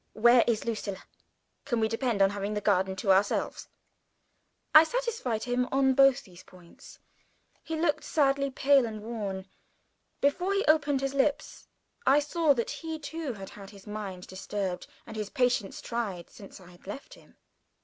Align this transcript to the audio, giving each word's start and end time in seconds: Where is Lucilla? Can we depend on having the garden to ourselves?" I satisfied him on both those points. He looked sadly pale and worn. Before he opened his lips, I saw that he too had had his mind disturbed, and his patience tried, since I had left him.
Where 0.13 0.43
is 0.47 0.65
Lucilla? 0.65 1.03
Can 1.63 1.79
we 1.79 1.87
depend 1.87 2.23
on 2.23 2.31
having 2.31 2.55
the 2.55 2.59
garden 2.59 2.95
to 2.95 3.11
ourselves?" 3.11 3.67
I 4.73 4.83
satisfied 4.83 5.43
him 5.43 5.69
on 5.71 5.93
both 5.93 6.25
those 6.25 6.41
points. 6.41 6.97
He 7.63 7.75
looked 7.79 8.03
sadly 8.03 8.49
pale 8.49 8.87
and 8.87 9.03
worn. 9.03 9.45
Before 10.19 10.55
he 10.55 10.65
opened 10.65 11.01
his 11.01 11.13
lips, 11.13 11.67
I 12.03 12.17
saw 12.17 12.53
that 12.55 12.71
he 12.71 12.97
too 12.97 13.33
had 13.33 13.51
had 13.51 13.69
his 13.69 13.85
mind 13.85 14.25
disturbed, 14.25 14.87
and 15.05 15.15
his 15.15 15.29
patience 15.29 15.81
tried, 15.83 16.31
since 16.31 16.59
I 16.59 16.71
had 16.71 16.87
left 16.87 17.13
him. 17.13 17.37